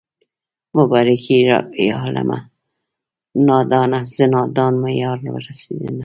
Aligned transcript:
مبارکي 0.77 1.37
راکړئ 1.49 1.87
عالمه 1.99 2.37
نادانه 3.47 3.99
زه 4.13 4.25
نادان 4.35 4.73
مې 4.81 4.91
يار 5.01 5.17
ورسېدنه 5.33 5.99